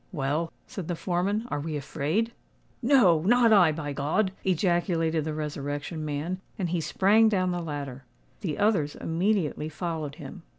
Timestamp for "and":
6.57-6.69